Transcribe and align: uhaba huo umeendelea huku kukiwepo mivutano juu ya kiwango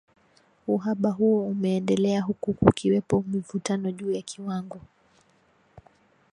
uhaba 0.67 1.09
huo 1.11 1.47
umeendelea 1.47 2.21
huku 2.21 2.53
kukiwepo 2.53 3.23
mivutano 3.27 3.91
juu 3.91 4.11
ya 4.11 4.21
kiwango 4.21 4.81